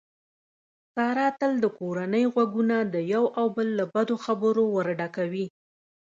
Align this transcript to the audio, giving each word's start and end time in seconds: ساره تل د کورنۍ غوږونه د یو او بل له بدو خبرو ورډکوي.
ساره 0.93 1.27
تل 1.39 1.51
د 1.63 1.65
کورنۍ 1.79 2.23
غوږونه 2.33 2.77
د 2.93 2.95
یو 3.13 3.23
او 3.39 3.45
بل 3.55 3.67
له 3.79 3.85
بدو 3.93 4.15
خبرو 4.25 4.63
ورډکوي. 4.75 5.45